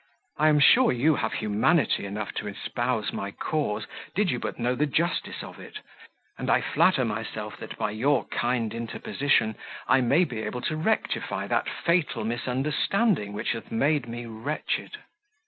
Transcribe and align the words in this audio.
I 0.39 0.49
am 0.49 0.59
sure 0.59 0.91
you 0.91 1.13
have 1.17 1.33
humanity 1.33 2.07
enough 2.07 2.31
to 2.37 2.47
espouse 2.47 3.13
my 3.13 3.29
cause, 3.29 3.85
did 4.15 4.31
you 4.31 4.39
but 4.39 4.57
know 4.57 4.73
the 4.73 4.87
justice 4.87 5.43
of 5.43 5.59
it; 5.59 5.77
and 6.39 6.49
I 6.49 6.59
flatter 6.59 7.05
myself 7.05 7.57
that 7.57 7.77
by 7.77 7.91
your 7.91 8.25
kind 8.29 8.73
interposition 8.73 9.55
I 9.87 10.01
may 10.01 10.23
be 10.23 10.41
able 10.41 10.61
to 10.61 10.75
rectify 10.75 11.45
that 11.45 11.69
fatal 11.69 12.25
misunderstanding 12.25 13.33
which 13.33 13.51
hath 13.51 13.71
made 13.71 14.07
me 14.09 14.25
wretched." 14.25 14.97